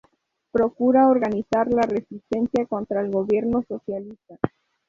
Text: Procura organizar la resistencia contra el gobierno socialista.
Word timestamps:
Procura 0.51 1.09
organizar 1.09 1.71
la 1.71 1.83
resistencia 1.83 2.65
contra 2.65 3.01
el 3.01 3.11
gobierno 3.11 3.61
socialista. 3.67 4.39